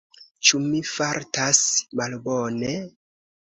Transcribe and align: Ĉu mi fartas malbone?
Ĉu 0.47 0.61
mi 0.63 0.79
fartas 0.91 1.59
malbone? 2.01 2.73